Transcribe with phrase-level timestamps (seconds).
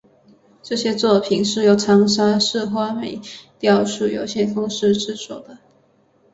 [0.63, 3.21] 这些作品是由长沙市华美
[3.59, 5.59] 雕塑有限公司制作的。